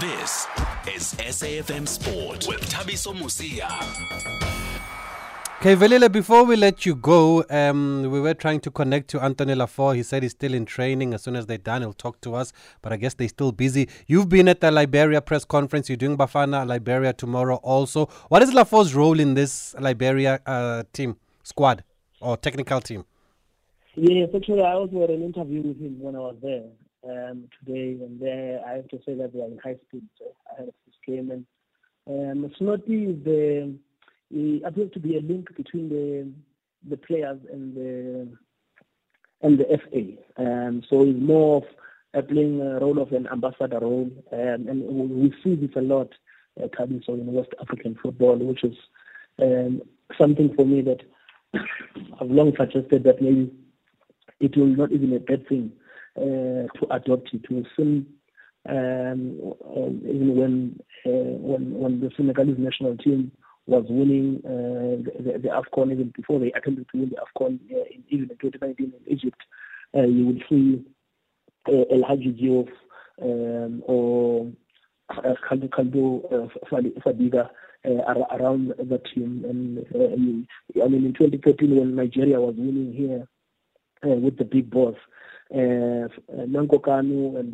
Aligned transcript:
This 0.00 0.46
is 0.94 1.14
SAFM 1.18 1.86
Sport 1.86 2.46
with 2.48 2.60
Thabiso 2.70 3.12
Mosia. 3.12 3.68
Okay, 5.58 5.76
Velile, 5.76 6.10
before 6.10 6.44
we 6.44 6.56
let 6.56 6.86
you 6.86 6.94
go, 6.94 7.44
um, 7.50 8.02
we 8.10 8.20
were 8.20 8.32
trying 8.32 8.60
to 8.60 8.70
connect 8.70 9.08
to 9.10 9.20
Anthony 9.20 9.54
Laffor. 9.54 9.94
He 9.94 10.02
said 10.02 10.22
he's 10.22 10.32
still 10.32 10.54
in 10.54 10.64
training. 10.64 11.12
As 11.12 11.22
soon 11.22 11.36
as 11.36 11.46
they're 11.46 11.58
done, 11.58 11.82
he'll 11.82 11.92
talk 11.92 12.20
to 12.22 12.34
us. 12.34 12.52
But 12.80 12.92
I 12.92 12.96
guess 12.96 13.14
they're 13.14 13.28
still 13.28 13.52
busy. 13.52 13.88
You've 14.06 14.28
been 14.28 14.48
at 14.48 14.60
the 14.60 14.70
Liberia 14.70 15.20
press 15.20 15.44
conference. 15.44 15.90
You're 15.90 15.96
doing 15.96 16.16
Bafana 16.16 16.66
Liberia 16.66 17.12
tomorrow 17.12 17.56
also. 17.56 18.06
What 18.28 18.42
is 18.42 18.52
Laffor's 18.52 18.94
role 18.94 19.20
in 19.20 19.34
this 19.34 19.74
Liberia 19.78 20.40
uh, 20.46 20.84
team, 20.92 21.16
squad, 21.42 21.84
or 22.20 22.36
technical 22.36 22.80
team? 22.80 23.04
Yes, 23.96 24.30
actually, 24.34 24.62
I 24.62 24.72
also 24.72 25.00
had 25.02 25.10
an 25.10 25.22
interview 25.22 25.60
with 25.60 25.80
him 25.80 26.00
when 26.00 26.16
I 26.16 26.20
was 26.20 26.36
there 26.40 26.64
um, 27.08 27.48
today, 27.58 27.98
and 28.02 28.20
there 28.20 28.60
I 28.66 28.76
have 28.76 28.88
to 28.88 28.98
say 29.04 29.14
that 29.14 29.32
they 29.32 29.40
are 29.40 29.46
in 29.46 29.58
high 29.58 29.76
speed 29.86 30.04
ahead 30.52 30.68
of 30.68 30.74
this 30.86 30.94
game. 31.06 31.30
And 31.30 32.44
um, 32.44 32.52
Snotty 32.58 33.04
is 33.04 33.24
the 33.24 33.74
it 34.30 34.62
appears 34.64 34.90
to 34.92 35.00
be 35.00 35.16
a 35.16 35.20
link 35.20 35.54
between 35.56 35.88
the 35.88 36.30
the 36.88 36.96
players 36.96 37.38
and 37.52 37.74
the 37.76 38.28
and 39.42 39.58
the 39.58 39.64
FA. 39.64 40.42
Um, 40.42 40.82
so 40.88 41.04
he's 41.04 41.20
more 41.20 41.62
of 42.14 42.28
playing 42.28 42.60
a 42.60 42.78
role 42.78 43.00
of 43.00 43.12
an 43.12 43.26
ambassador 43.28 43.80
role, 43.80 44.10
um, 44.32 44.68
and 44.68 44.82
we 44.82 45.34
see 45.42 45.54
this 45.54 45.74
a 45.76 45.80
lot 45.80 46.12
uh, 46.62 46.68
coming 46.76 47.02
so 47.04 47.14
in 47.14 47.32
West 47.32 47.50
African 47.60 47.96
football, 48.02 48.36
which 48.36 48.64
is 48.64 48.76
um, 49.40 49.82
something 50.18 50.54
for 50.54 50.66
me 50.66 50.82
that 50.82 51.00
I've 52.20 52.30
long 52.30 52.52
suggested 52.56 53.04
that 53.04 53.20
maybe 53.20 53.50
it 54.40 54.56
will 54.56 54.66
not 54.66 54.92
even 54.92 55.12
a 55.14 55.20
bad 55.20 55.48
thing 55.48 55.72
to 56.16 56.86
adopt 56.90 57.32
it. 57.32 57.42
We've 57.50 57.66
seen 57.76 58.06
um, 58.68 59.54
um, 59.76 60.00
even 60.04 60.36
when 60.36 60.80
uh, 61.06 61.10
when 61.10 61.74
when 61.74 62.00
the 62.00 62.10
Senegalese 62.16 62.58
national 62.58 62.96
team 62.98 63.32
was 63.66 63.84
winning 63.88 64.40
uh, 64.44 65.02
the, 65.22 65.38
the 65.38 65.48
AFCON 65.48 65.92
even 65.92 66.12
before 66.16 66.38
they 66.38 66.52
attempted 66.52 66.86
to 66.90 66.98
win 66.98 67.10
the 67.10 67.16
AFCON 67.16 67.58
uh, 67.72 67.84
in, 67.90 68.04
even 68.08 68.30
in 68.30 68.36
2019 68.38 68.92
in 69.06 69.12
Egypt, 69.12 69.40
uh, 69.96 70.02
you 70.02 70.26
would 70.26 70.44
see 70.48 70.84
uh, 71.68 71.94
El 71.94 72.04
Hadji 72.06 72.32
Diouf 72.32 72.68
um, 73.20 73.82
or 73.86 74.50
uh, 75.10 75.34
Kaldo 75.48 75.68
Kaldo 75.68 76.24
uh, 76.32 76.48
Fadiga 77.00 77.50
uh, 77.84 78.36
around 78.38 78.68
the 78.78 79.00
team. 79.12 79.44
And 79.48 79.78
uh, 79.94 80.84
I 80.84 80.88
mean, 80.88 81.06
in 81.06 81.14
2013 81.14 81.76
when 81.76 81.96
Nigeria 81.96 82.40
was 82.40 82.54
winning 82.56 82.92
here 82.92 83.26
uh, 84.04 84.16
with 84.16 84.38
the 84.38 84.44
big 84.44 84.70
boss, 84.70 84.94
uh, 84.94 85.21
Nwankwo 85.54 86.80
Kanu 86.80 87.38
and 87.38 87.52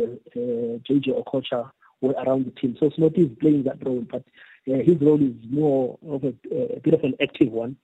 JJ 0.84 1.22
Okocha 1.22 1.70
were 2.00 2.12
around 2.12 2.46
the 2.46 2.50
team. 2.52 2.76
So 2.78 2.90
Snotty 2.90 3.22
is 3.22 3.38
playing 3.40 3.64
that 3.64 3.84
role, 3.84 4.04
but 4.10 4.22
uh, 4.70 4.82
his 4.84 5.00
role 5.00 5.20
is 5.22 5.34
more 5.50 5.98
of 6.08 6.24
a, 6.24 6.34
a 6.76 6.80
bit 6.80 6.94
of 6.94 7.02
an 7.02 7.14
active 7.20 7.50
one, 7.50 7.76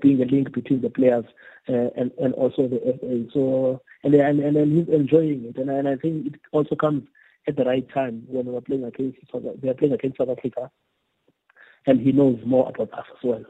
being 0.00 0.22
a 0.22 0.26
link 0.26 0.52
between 0.52 0.80
the 0.80 0.90
players 0.90 1.24
uh, 1.68 1.90
and 1.96 2.12
and 2.18 2.34
also 2.34 2.68
the 2.68 2.80
FA. 3.00 3.24
So 3.32 3.82
and 4.04 4.14
and 4.14 4.40
and, 4.40 4.56
and 4.56 4.78
he's 4.78 4.94
enjoying 4.94 5.44
it, 5.46 5.56
and 5.58 5.70
and 5.70 5.88
I 5.88 5.96
think 5.96 6.26
it 6.28 6.40
also 6.52 6.76
comes 6.76 7.04
at 7.48 7.56
the 7.56 7.64
right 7.64 7.86
time 7.92 8.24
when 8.28 8.46
we're 8.46 8.60
playing 8.60 8.84
against 8.84 9.18
they 9.62 9.68
are 9.68 9.74
playing 9.74 9.94
against 9.94 10.18
South 10.18 10.28
Africa, 10.28 10.70
and 11.86 12.00
he 12.00 12.12
knows 12.12 12.38
more 12.46 12.68
about 12.68 12.92
us 12.92 13.06
as 13.10 13.24
well. 13.24 13.44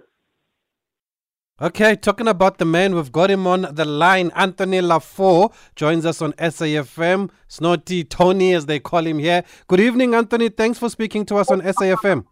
Okay, 1.60 1.94
talking 1.94 2.26
about 2.26 2.58
the 2.58 2.64
man, 2.64 2.94
we've 2.94 3.12
got 3.12 3.30
him 3.30 3.46
on 3.46 3.68
the 3.70 3.84
line. 3.84 4.32
Anthony 4.34 4.80
Laffor 4.80 5.52
joins 5.76 6.04
us 6.04 6.20
on 6.20 6.32
SAFM. 6.32 7.30
Snotty 7.46 8.02
Tony, 8.02 8.52
as 8.54 8.66
they 8.66 8.80
call 8.80 9.06
him 9.06 9.20
here. 9.20 9.44
Good 9.68 9.78
evening, 9.78 10.12
Anthony. 10.14 10.48
Thanks 10.48 10.80
for 10.80 10.88
speaking 10.88 11.24
to 11.26 11.36
us 11.36 11.52
on 11.52 11.60
SAFM. 11.60 12.24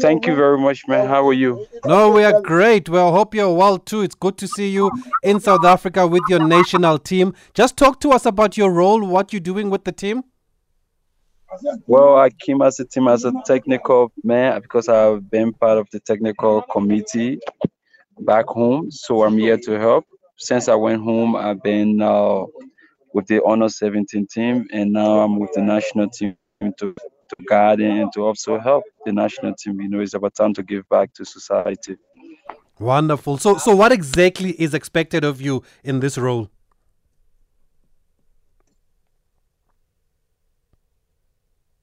Thank 0.00 0.26
you 0.26 0.36
very 0.36 0.58
much, 0.58 0.82
man. 0.86 1.08
How 1.08 1.26
are 1.26 1.32
you? 1.32 1.66
No, 1.84 2.10
we 2.10 2.22
are 2.22 2.40
great. 2.40 2.88
Well, 2.88 3.10
hope 3.10 3.34
you're 3.34 3.52
well 3.52 3.78
too. 3.78 4.02
It's 4.02 4.14
good 4.14 4.38
to 4.38 4.46
see 4.46 4.68
you 4.68 4.92
in 5.24 5.40
South 5.40 5.64
Africa 5.64 6.06
with 6.06 6.22
your 6.28 6.46
national 6.46 6.98
team. 7.00 7.34
Just 7.52 7.76
talk 7.76 8.00
to 8.00 8.10
us 8.10 8.26
about 8.26 8.56
your 8.56 8.70
role, 8.70 9.04
what 9.04 9.32
you're 9.32 9.40
doing 9.40 9.70
with 9.70 9.84
the 9.84 9.92
team. 9.92 10.22
Well, 11.86 12.16
I 12.16 12.30
came 12.30 12.62
as 12.62 12.78
a 12.80 12.84
team 12.84 13.08
as 13.08 13.24
a 13.24 13.32
technical 13.44 14.12
man 14.22 14.60
because 14.60 14.88
I've 14.88 15.28
been 15.30 15.52
part 15.52 15.78
of 15.78 15.88
the 15.90 16.00
technical 16.00 16.62
committee 16.62 17.40
back 18.20 18.46
home, 18.46 18.90
so 18.90 19.22
I'm 19.22 19.38
here 19.38 19.58
to 19.58 19.78
help. 19.78 20.04
Since 20.36 20.68
I 20.68 20.74
went 20.74 21.02
home, 21.02 21.36
I've 21.36 21.62
been 21.62 22.02
uh, 22.02 22.42
with 23.12 23.26
the 23.26 23.40
Honor 23.44 23.68
17 23.68 24.26
team, 24.26 24.66
and 24.72 24.92
now 24.92 25.20
I'm 25.20 25.38
with 25.38 25.52
the 25.52 25.62
national 25.62 26.10
team 26.10 26.36
to, 26.60 26.72
to 26.94 26.94
guide 27.48 27.80
and 27.80 28.12
to 28.14 28.22
also 28.24 28.58
help 28.58 28.84
the 29.04 29.12
national 29.12 29.54
team. 29.54 29.80
You 29.80 29.88
know, 29.88 30.00
it's 30.00 30.14
about 30.14 30.34
time 30.34 30.54
to 30.54 30.62
give 30.62 30.88
back 30.88 31.14
to 31.14 31.24
society. 31.24 31.96
Wonderful. 32.78 33.38
So, 33.38 33.56
so 33.58 33.74
what 33.74 33.92
exactly 33.92 34.50
is 34.60 34.74
expected 34.74 35.24
of 35.24 35.40
you 35.40 35.62
in 35.84 36.00
this 36.00 36.18
role? 36.18 36.50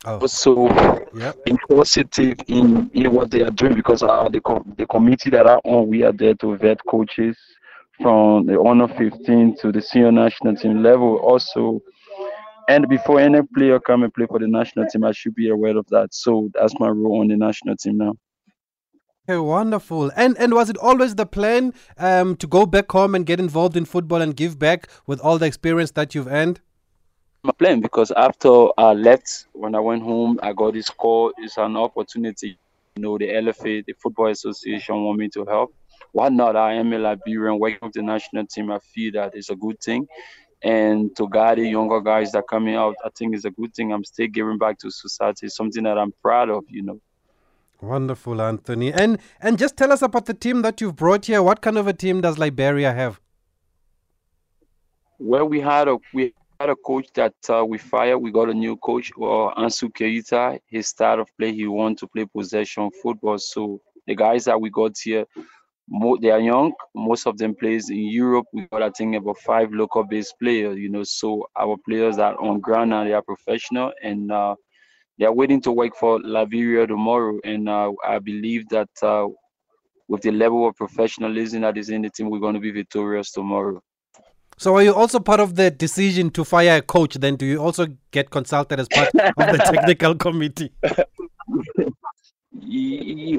Oh. 0.06 0.20
Also, 0.20 0.68
yep. 1.14 1.44
be 1.46 1.56
positive 1.70 2.40
in, 2.48 2.90
in 2.94 3.12
what 3.12 3.30
they 3.30 3.42
are 3.42 3.52
doing 3.52 3.76
because 3.76 4.02
uh, 4.02 4.28
the, 4.30 4.42
com- 4.42 4.74
the 4.78 4.86
committee 4.88 5.30
that 5.30 5.46
are 5.46 5.62
on, 5.64 5.88
we 5.90 6.02
are 6.04 6.12
there 6.12 6.34
to 6.36 6.58
vet 6.58 6.80
coaches 6.90 7.38
from 8.02 8.48
the 8.48 8.60
honor 8.60 8.88
15 8.88 9.58
to 9.58 9.72
the 9.72 9.82
senior 9.82 10.12
national 10.12 10.56
team 10.56 10.82
level. 10.82 11.18
Also, 11.18 11.82
and 12.68 12.88
before 12.90 13.20
any 13.20 13.42
player 13.56 13.80
come 13.80 14.04
and 14.04 14.14
play 14.14 14.26
for 14.26 14.40
the 14.40 14.48
national 14.48 14.88
team, 14.88 15.04
I 15.04 15.12
should 15.12 15.36
be 15.36 15.50
aware 15.50 15.78
of 15.78 15.86
that. 15.90 16.14
So 16.14 16.50
that's 16.54 16.74
my 16.80 16.90
role 16.90 17.22
on 17.22 17.28
the 17.28 17.38
national 17.38 17.76
team 17.78 17.98
now. 17.98 18.16
Okay, 19.30 19.38
wonderful. 19.38 20.12
And 20.16 20.36
and 20.40 20.54
was 20.54 20.70
it 20.70 20.78
always 20.78 21.16
the 21.16 21.28
plan 21.28 21.74
um, 21.98 22.36
to 22.38 22.48
go 22.48 22.66
back 22.66 22.92
home 22.92 23.14
and 23.14 23.24
get 23.26 23.40
involved 23.40 23.78
in 23.78 23.86
football 23.86 24.20
and 24.20 24.36
give 24.36 24.58
back 24.58 24.90
with 25.06 25.20
all 25.20 25.38
the 25.38 25.46
experience 25.46 25.92
that 25.92 26.16
you've 26.16 26.28
earned? 26.28 26.60
My 27.44 27.52
plan 27.52 27.82
because 27.82 28.12
after 28.12 28.68
I 28.78 28.94
left, 28.94 29.48
when 29.54 29.74
I 29.76 29.80
went 29.80 30.04
home, 30.04 30.40
I 30.44 30.54
got 30.54 30.74
this 30.74 30.90
call. 30.90 31.34
It's 31.38 31.58
an 31.58 31.76
opportunity. 31.76 32.58
You 32.96 33.02
know, 33.02 33.18
the 33.18 33.28
LFA, 33.28 33.86
the 33.86 33.94
Football 33.94 34.28
Association, 34.28 35.04
want 35.04 35.18
me 35.18 35.30
to 35.30 35.46
help. 35.46 35.74
Why 36.12 36.30
not? 36.30 36.56
I 36.56 36.74
am 36.74 36.94
a 36.94 37.00
Liberian 37.00 37.58
working 37.58 37.80
with 37.82 37.94
the 37.94 38.02
national 38.02 38.46
team. 38.46 38.72
I 38.72 38.80
feel 38.80 39.14
that 39.14 39.34
it's 39.34 39.50
a 39.50 39.56
good 39.56 39.80
thing. 39.82 40.08
And 40.62 41.16
to 41.16 41.28
guide 41.28 41.58
the 41.58 41.68
younger 41.68 42.02
guys 42.02 42.34
that 42.34 42.40
are 42.40 42.44
coming 42.44 42.76
out, 42.76 42.96
I 43.04 43.10
think 43.16 43.34
it's 43.34 43.46
a 43.46 43.50
good 43.50 43.74
thing. 43.74 43.92
I'm 43.92 44.04
still 44.04 44.28
giving 44.28 44.60
back 44.60 44.78
to 44.80 44.92
society. 44.92 45.48
It's 45.48 45.56
something 45.56 45.84
that 45.84 45.98
I'm 45.98 46.14
proud 46.22 46.50
of, 46.50 46.66
you 46.68 46.84
know. 46.84 47.00
Wonderful, 47.82 48.40
Anthony. 48.40 48.94
And 48.94 49.18
and 49.40 49.58
just 49.58 49.76
tell 49.76 49.92
us 49.92 50.04
about 50.04 50.28
the 50.28 50.36
team 50.36 50.62
that 50.62 50.80
you've 50.82 50.96
brought 50.96 51.26
here. 51.26 51.42
What 51.42 51.62
kind 51.62 51.80
of 51.80 51.88
a 51.88 51.94
team 51.94 52.22
does 52.22 52.38
Liberia 52.38 52.94
have? 52.94 53.20
Well, 55.18 55.48
we 55.48 55.62
had 55.62 55.88
a 55.88 55.98
we 56.14 56.36
a 56.70 56.76
coach 56.76 57.08
that 57.16 57.34
uh, 57.50 57.66
we 57.66 57.78
fired. 57.78 58.18
We 58.18 58.32
got 58.32 58.50
a 58.50 58.54
new 58.54 58.78
coach, 58.78 59.12
uh, 59.18 59.54
Ansu 59.56 59.90
Keita. 59.92 60.60
His 60.68 60.88
style 60.88 61.20
of 61.22 61.30
play, 61.38 61.54
he 61.54 61.68
want 61.68 62.00
to 62.00 62.08
play 62.08 62.26
possession 62.26 62.90
football. 63.02 63.38
So 63.38 63.82
the 64.08 64.16
guys 64.16 64.46
that 64.46 64.60
we 64.60 64.70
got 64.70 64.98
here, 65.02 65.26
mo- 65.90 66.18
they 66.22 66.30
are 66.30 66.40
young. 66.40 66.74
Most 66.96 67.28
of 67.28 67.38
them 67.38 67.56
plays 67.56 67.90
in 67.90 68.06
Europe. 68.10 68.46
We 68.54 68.68
got, 68.72 68.82
I 68.82 68.90
think, 68.90 69.16
about 69.16 69.38
five 69.40 69.72
local-based 69.72 70.36
players. 70.42 70.78
You 70.78 70.90
know, 70.90 71.04
so 71.04 71.46
our 71.58 71.78
players 71.88 72.18
are 72.18 72.40
on 72.42 72.60
ground 72.60 72.94
and 72.94 73.08
they 73.08 73.14
are 73.14 73.22
professional, 73.22 73.92
and 74.04 74.32
uh, 74.32 74.56
they 75.18 75.26
are 75.26 75.34
waiting 75.34 75.62
to 75.62 75.72
work 75.72 75.96
for 75.96 76.20
Liberia 76.22 76.88
tomorrow. 76.88 77.40
And 77.44 77.70
uh, 77.70 77.92
I 78.06 78.20
believe 78.20 78.68
that 78.70 78.90
uh, 79.02 79.28
with 80.08 80.22
the 80.22 80.32
level 80.32 80.68
of 80.68 80.76
professionalism 80.76 81.62
that 81.62 81.78
is 81.78 81.90
in 81.90 82.02
the 82.02 82.10
team, 82.10 82.30
we're 82.30 82.40
going 82.40 82.56
to 82.56 82.60
be 82.60 82.72
victorious 82.72 83.32
tomorrow. 83.32 83.82
So 84.58 84.76
are 84.76 84.84
you 84.84 84.94
also 84.94 85.20
part 85.20 85.40
of 85.40 85.56
the 85.56 85.72
decision 85.72 86.30
to 86.32 86.44
fire 86.44 86.78
a 86.78 86.82
coach? 86.82 87.16
Then 87.16 87.36
do 87.36 87.46
you 87.46 87.60
also 87.62 87.88
get 88.12 88.30
consulted 88.30 88.80
as 88.80 88.88
part 88.90 89.08
of 89.16 89.36
the 89.36 89.58
technical 89.72 90.16
committee? 90.16 90.72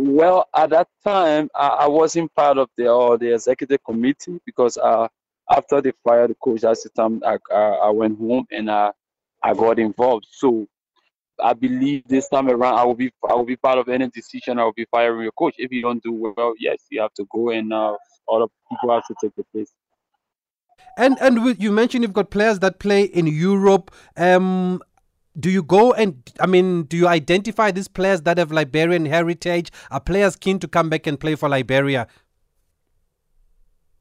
well, 0.01 0.49
at 0.57 0.71
that 0.71 0.89
time, 1.05 1.49
I, 1.55 1.69
I 1.69 1.87
wasn't 1.87 2.35
part 2.35 2.59
of 2.59 2.69
the 2.77 2.93
uh, 2.93 3.17
the 3.17 3.35
executive 3.35 3.85
committee 3.85 4.41
because 4.45 4.77
uh, 4.79 5.07
after 5.51 5.81
they 5.81 5.93
fired 6.05 6.31
the 6.31 6.35
coach, 6.35 6.63
that's 6.63 6.83
the 6.83 6.91
time 6.91 7.23
I, 7.25 7.39
I, 7.53 7.61
I 7.87 7.91
went 7.91 8.19
home 8.19 8.47
and 8.51 8.71
I, 8.71 8.93
I 9.43 9.55
got 9.55 9.79
involved. 9.79 10.27
So 10.31 10.67
I 11.43 11.53
believe 11.53 12.05
this 12.07 12.29
time 12.29 12.49
around, 12.49 12.79
I 12.79 12.85
will 12.85 12.95
be 12.95 13.13
I 13.29 13.35
will 13.35 13.45
be 13.45 13.57
part 13.57 13.79
of 13.79 13.89
any 13.89 14.09
decision. 14.09 14.59
I 14.59 14.65
will 14.65 14.73
be 14.73 14.87
firing 14.91 15.23
your 15.23 15.33
coach. 15.33 15.55
If 15.59 15.73
you 15.73 15.83
don't 15.83 16.03
do 16.03 16.13
well, 16.13 16.55
yes, 16.59 16.87
you 16.91 17.01
have 17.01 17.15
to 17.15 17.27
go 17.33 17.51
and 17.51 17.73
uh, 17.73 17.97
other 18.31 18.47
people 18.71 18.95
have 18.95 19.07
to 19.07 19.15
take 19.21 19.35
the 19.37 19.45
place. 19.53 19.73
And 20.97 21.17
and 21.21 21.59
you 21.61 21.73
mentioned 21.73 22.05
you've 22.05 22.13
got 22.13 22.31
players 22.31 22.59
that 22.61 22.79
play 22.79 23.05
in 23.05 23.27
Europe. 23.27 23.91
Um, 24.17 24.83
do 25.39 25.51
you 25.51 25.63
go 25.63 25.93
and 25.93 26.23
I 26.41 26.47
mean, 26.47 26.85
do 26.85 26.97
you 26.97 27.09
identify 27.09 27.71
these 27.71 27.89
players 27.89 28.23
that 28.23 28.39
have 28.39 28.53
Liberian 28.53 29.07
heritage? 29.07 29.71
Are 29.91 30.01
players 30.01 30.37
keen 30.37 30.59
to 30.59 30.69
come 30.69 30.91
back 30.91 31.07
and 31.07 31.19
play 31.19 31.35
for 31.35 31.49
Liberia? 31.49 32.07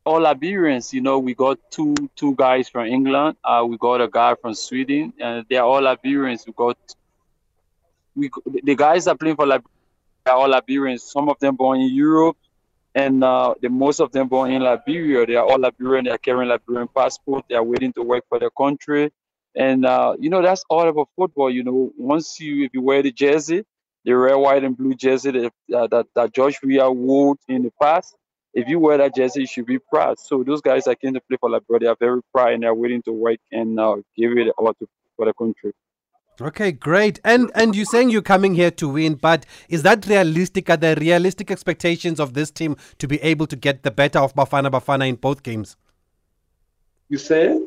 All 0.04 0.20
Liberians, 0.22 0.94
you 0.94 1.02
know, 1.02 1.20
we 1.20 1.34
got 1.36 1.60
two 1.70 1.96
two 2.16 2.36
guys 2.36 2.68
from 2.68 2.88
England. 2.88 3.38
Uh, 3.44 3.66
we 3.68 3.78
got 3.78 4.02
a 4.02 4.08
guy 4.08 4.36
from 4.42 4.54
Sweden, 4.54 5.14
and 5.20 5.46
they 5.50 5.58
are 5.58 5.66
all 5.66 5.82
Liberians. 5.82 6.46
We 6.46 6.54
got 6.54 6.78
we 8.16 8.30
the 8.64 8.76
guys 8.76 9.08
are 9.08 9.16
playing 9.16 9.36
for 9.38 9.46
Liberia 9.46 9.70
are 10.26 10.36
all 10.36 10.50
Liberians. 10.50 11.04
Some 11.04 11.30
of 11.30 11.40
them 11.40 11.56
born 11.56 11.82
in 11.82 11.94
Europe, 11.94 12.38
and 12.96 13.24
uh, 13.24 13.54
the 13.62 13.70
most 13.70 14.00
of 14.00 14.12
them 14.12 14.28
born 14.28 14.52
in 14.52 14.62
Liberia. 14.62 15.26
They 15.26 15.36
are 15.36 15.46
all 15.46 15.60
Liberian. 15.60 16.06
They 16.06 16.12
are 16.12 16.18
carrying 16.18 16.50
Liberian 16.50 16.90
passport. 16.96 17.46
They 17.50 17.56
are 17.56 17.64
waiting 17.64 17.94
to 17.94 18.04
work 18.04 18.26
for 18.30 18.40
their 18.40 18.50
country, 18.52 19.12
and 19.56 19.86
uh, 19.86 20.16
you 20.20 20.30
know 20.30 20.42
that's 20.42 20.64
all 20.70 20.88
about 20.88 21.10
football. 21.16 21.50
You 21.50 21.64
know, 21.64 21.92
once 21.98 22.40
you 22.40 22.66
if 22.66 22.74
you 22.74 22.82
wear 22.82 23.02
the 23.04 23.12
jersey, 23.12 23.64
the 24.06 24.14
red, 24.14 24.36
white, 24.36 24.64
and 24.64 24.78
blue 24.78 24.96
jersey 24.96 25.32
that 25.32 25.54
uh, 25.76 25.88
that, 25.88 26.08
that 26.16 26.34
George 26.34 26.60
Weah 26.64 26.92
wore 26.92 27.36
in 27.48 27.64
the 27.64 27.72
past. 27.82 28.16
If 28.54 28.68
you 28.68 28.80
wear 28.80 28.98
that 28.98 29.16
jersey, 29.16 29.42
you 29.42 29.48
should 29.48 29.66
be 29.66 29.80
proud. 29.80 30.20
So 30.20 30.44
those 30.44 30.60
guys 30.62 30.84
that 30.84 31.00
came 31.00 31.14
to 31.14 31.22
play 31.22 31.38
for 31.40 31.50
Liberia, 31.50 31.80
they 31.80 31.88
are 31.88 31.96
very 31.98 32.22
proud 32.34 32.54
and 32.54 32.64
they 32.64 32.68
are 32.68 32.76
willing 32.76 33.02
to 33.04 33.14
work 33.14 33.40
and 33.52 33.80
uh, 33.80 33.96
give 34.18 34.34
it 34.38 34.50
all 34.58 34.74
to 34.74 34.88
for 35.16 35.26
the 35.26 35.34
country. 35.34 35.72
Okay, 36.40 36.72
great. 36.72 37.20
And 37.24 37.52
and 37.56 37.76
you're 37.76 37.86
saying 37.86 38.10
you're 38.10 38.22
coming 38.22 38.56
here 38.56 38.72
to 38.72 38.88
win, 38.88 39.16
but 39.16 39.46
is 39.70 39.84
that 39.84 40.08
realistic? 40.08 40.70
Are 40.70 40.78
there 40.78 40.96
realistic 40.96 41.52
expectations 41.52 42.20
of 42.20 42.34
this 42.34 42.50
team 42.50 42.78
to 43.00 43.08
be 43.08 43.22
able 43.22 43.48
to 43.48 43.56
get 43.56 43.84
the 43.84 43.92
better 43.92 44.20
of 44.20 44.34
Bafana 44.34 44.72
Bafana 44.72 45.08
in 45.08 45.16
both 45.16 45.44
games? 45.44 45.76
You 47.10 47.18
say? 47.18 47.60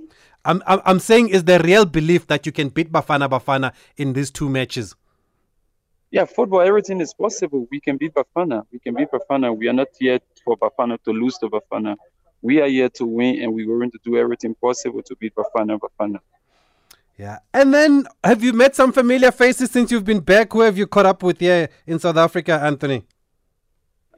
I'm 0.44 0.62
I'm, 0.66 0.80
I'm 0.84 0.98
saying 0.98 1.28
is 1.28 1.44
there 1.44 1.60
real 1.60 1.84
belief 1.84 2.26
that 2.28 2.46
you 2.46 2.52
can 2.52 2.68
beat 2.68 2.90
Bafana 2.90 3.28
Bafana 3.28 3.72
in 3.96 4.12
these 4.14 4.30
two 4.30 4.48
matches? 4.48 4.96
Yeah, 6.10 6.24
football, 6.24 6.60
everything 6.60 7.00
is 7.00 7.12
possible. 7.12 7.66
We 7.70 7.80
can 7.80 7.96
beat 7.96 8.14
Bafana. 8.14 8.64
We 8.72 8.78
can 8.78 8.94
beat 8.94 9.08
Bafana. 9.10 9.56
We 9.56 9.68
are 9.68 9.72
not 9.72 9.88
here 9.98 10.20
for 10.44 10.56
Bafana 10.56 11.02
to 11.02 11.10
lose 11.10 11.38
to 11.38 11.48
Bafana. 11.48 11.96
We 12.40 12.60
are 12.60 12.68
here 12.68 12.88
to 12.90 13.06
win, 13.06 13.42
and 13.42 13.52
we're 13.52 13.66
going 13.66 13.90
to 13.90 13.98
do 14.04 14.16
everything 14.16 14.54
possible 14.54 15.02
to 15.02 15.16
beat 15.16 15.34
Bafana 15.34 15.78
Bafana. 15.78 16.20
Yeah. 17.16 17.38
And 17.52 17.72
then 17.72 18.06
have 18.24 18.42
you 18.42 18.52
met 18.52 18.74
some 18.74 18.92
familiar 18.92 19.30
faces 19.30 19.70
since 19.70 19.92
you've 19.92 20.04
been 20.04 20.20
back? 20.20 20.52
Who 20.52 20.60
have 20.60 20.76
you 20.76 20.86
caught 20.86 21.06
up 21.06 21.22
with 21.22 21.38
here 21.40 21.68
in 21.86 21.98
South 21.98 22.16
Africa, 22.16 22.60
Anthony? 22.60 23.04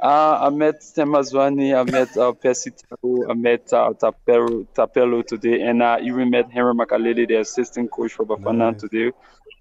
Uh, 0.01 0.39
I 0.43 0.51
met 0.51 0.81
Themba 0.81 1.23
Zwane, 1.23 1.75
I 1.75 1.91
met 1.91 2.17
uh, 2.19 2.33
Percy 2.33 2.71
Tau, 2.71 3.31
I 3.31 3.35
met 3.35 3.73
uh, 3.73 3.93
Thapelo, 3.95 4.67
Thapelo 4.75 5.27
today, 5.27 5.63
and 5.63 5.83
I 5.83 6.01
even 6.01 6.29
met 6.29 6.51
Helman 6.51 6.87
Mkhalele, 6.87 7.27
the 7.27 7.37
assistant 7.37 7.91
coach 7.91 8.13
for 8.13 8.27
Bafana 8.27 8.73
nice. 8.73 8.81
today. 8.83 9.11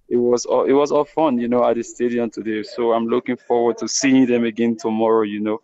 It 0.10 0.18
was 0.18 0.46
all, 0.46 0.66
it 0.66 0.74
was 0.74 0.92
all 0.92 1.06
fun, 1.06 1.40
you 1.40 1.48
know, 1.48 1.66
at 1.66 1.78
the 1.78 1.84
stadium 1.84 2.30
today. 2.30 2.64
So 2.64 2.92
I'm 2.92 3.08
looking 3.08 3.38
forward 3.38 3.78
to 3.78 3.88
seeing 3.88 4.26
them 4.26 4.44
again 4.44 4.76
tomorrow, 4.78 5.24
you 5.24 5.40
know. 5.40 5.62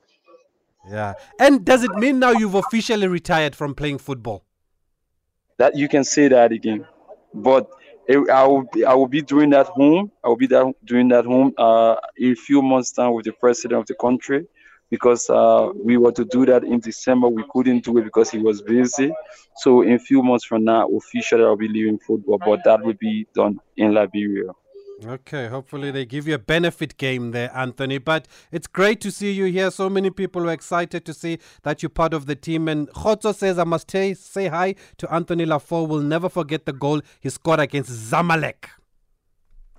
Yeah. 0.89 1.13
And 1.37 1.65
does 1.65 1.83
it 1.83 1.91
mean 1.95 2.19
now 2.19 2.31
you've 2.31 2.55
officially 2.55 3.07
retired 3.07 3.55
from 3.55 3.75
playing 3.75 3.99
football? 3.99 4.45
That 5.57 5.75
you 5.75 5.89
can 5.89 6.05
say 6.05 6.29
that 6.29 6.51
again 6.53 6.87
but 7.33 7.69
I 8.09 8.45
will 8.45 8.65
be, 8.73 8.83
I 8.83 8.93
will 8.93 9.07
be 9.07 9.21
doing 9.21 9.51
that 9.51 9.67
home. 9.67 10.11
I 10.23 10.27
will 10.29 10.35
be 10.35 10.47
that, 10.47 10.73
doing 10.85 11.07
that 11.09 11.25
home 11.25 11.53
uh, 11.57 11.95
in 12.17 12.31
a 12.31 12.35
few 12.35 12.61
months' 12.61 12.91
time 12.91 13.13
with 13.13 13.25
the 13.25 13.31
president 13.33 13.79
of 13.79 13.87
the 13.87 13.95
country, 13.95 14.47
because 14.89 15.29
uh, 15.29 15.69
we 15.75 15.97
were 15.97 16.11
to 16.11 16.25
do 16.25 16.45
that 16.47 16.63
in 16.63 16.79
December. 16.79 17.27
We 17.29 17.45
couldn't 17.51 17.85
do 17.85 17.97
it 17.99 18.03
because 18.03 18.31
he 18.31 18.39
was 18.39 18.61
busy. 18.61 19.13
So 19.57 19.81
in 19.81 19.93
a 19.93 19.99
few 19.99 20.23
months 20.23 20.45
from 20.45 20.65
now, 20.65 20.89
officially 20.89 21.43
I'll 21.43 21.55
be 21.55 21.67
leaving 21.67 21.99
football, 21.99 22.37
but 22.37 22.63
that 22.65 22.83
will 22.83 22.95
be 22.99 23.27
done 23.33 23.59
in 23.77 23.93
Liberia. 23.93 24.51
Okay, 25.03 25.47
hopefully 25.47 25.89
they 25.89 26.05
give 26.05 26.27
you 26.27 26.35
a 26.35 26.39
benefit 26.39 26.95
game 26.97 27.31
there, 27.31 27.51
Anthony. 27.55 27.97
But 27.97 28.27
it's 28.51 28.67
great 28.67 29.01
to 29.01 29.11
see 29.11 29.31
you 29.31 29.45
here. 29.45 29.71
So 29.71 29.89
many 29.89 30.11
people 30.11 30.47
are 30.47 30.53
excited 30.53 31.05
to 31.05 31.13
see 31.13 31.39
that 31.63 31.81
you're 31.81 31.89
part 31.89 32.13
of 32.13 32.27
the 32.27 32.35
team. 32.35 32.67
And 32.67 32.87
Khotso 32.89 33.33
says, 33.33 33.57
I 33.57 33.63
must 33.63 33.89
say, 33.89 34.13
say 34.13 34.47
hi 34.47 34.75
to 34.97 35.11
Anthony 35.11 35.45
Laffor. 35.45 35.87
We'll 35.87 36.01
never 36.01 36.29
forget 36.29 36.65
the 36.65 36.73
goal 36.73 37.01
he 37.19 37.29
scored 37.29 37.59
against 37.59 37.89
Zamalek. 37.89 38.69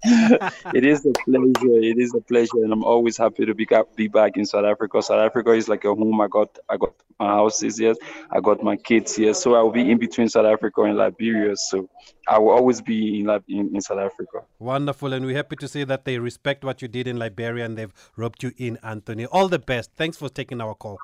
it 0.75 0.85
is 0.85 1.07
a 1.07 1.13
pleasure. 1.13 1.79
It 1.79 1.99
is 1.99 2.13
a 2.15 2.21
pleasure, 2.21 2.65
and 2.65 2.73
I'm 2.73 2.83
always 2.83 3.17
happy 3.17 3.47
to 3.47 3.55
be, 3.55 3.69
be 3.95 4.09
back 4.09 4.37
in 4.37 4.45
South 4.45 4.65
Africa. 4.65 5.01
South 5.01 5.21
Africa 5.21 5.53
is 5.53 5.69
like 5.69 5.85
a 5.85 5.95
home. 5.95 6.21
I 6.21 6.27
got 6.27 6.59
I 6.69 6.77
got 6.77 6.95
my 7.21 7.29
houses 7.29 7.79
here. 7.79 7.95
I 8.31 8.41
got 8.41 8.65
my 8.65 8.75
kids 8.75 9.15
here, 9.15 9.33
so 9.33 9.55
I 9.55 9.63
will 9.63 9.71
be 9.71 9.89
in 9.89 9.99
between 9.99 10.29
South 10.29 10.47
Africa 10.47 10.83
and 10.83 10.97
Liberia. 10.97 11.55
So 11.57 11.89
I 12.27 12.39
will 12.41 12.51
always 12.51 12.81
be 12.81 13.21
in 13.21 13.31
in, 13.49 13.77
in 13.77 13.81
South 13.81 13.99
Africa. 13.99 14.43
Wonderful, 14.59 15.13
and 15.13 15.25
we're 15.25 15.37
happy 15.37 15.55
to 15.57 15.69
see 15.69 15.85
that 15.85 16.05
they 16.05 16.19
respect 16.19 16.65
what 16.65 16.83
you 16.83 16.89
did 16.89 17.07
in 17.07 17.17
Liberia 17.17 17.65
and 17.65 17.79
they've 17.79 17.95
roped 18.17 18.43
you 18.43 18.53
in, 18.57 18.79
Anthony. 18.83 19.27
All 19.27 19.49
the 19.49 19.61
best. 19.61 19.93
Thanks 19.95 20.17
for 20.17 20.29
taking 20.29 20.61
our 20.61 20.75
call. 20.75 20.99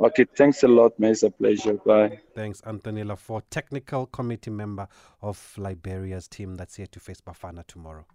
Okay, 0.00 0.26
thanks 0.36 0.62
a 0.62 0.68
lot, 0.68 0.98
man. 1.00 1.10
It's 1.10 1.24
a 1.24 1.30
pleasure. 1.30 1.74
Bye. 1.74 2.20
Thanks, 2.34 2.60
Anthony 2.60 3.02
Laffor, 3.02 3.42
technical 3.50 4.06
committee 4.06 4.50
member 4.50 4.86
of 5.22 5.54
Liberia's 5.58 6.28
team 6.28 6.54
that's 6.54 6.76
here 6.76 6.86
to 6.86 7.00
face 7.00 7.20
Bafana 7.20 7.66
tomorrow. 7.66 8.06